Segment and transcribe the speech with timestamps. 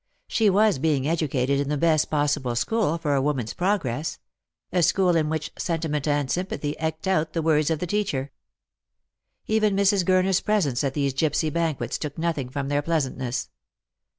[0.27, 4.17] She was being educated in the best possible school for a woman's progress—
[4.71, 8.31] a school in which sentiment and sympathy eked out the words of the teacher.
[9.45, 10.03] Even Mrs.
[10.03, 13.51] Gurner's presence at these gipsy banquets took nothing from their pleasantness.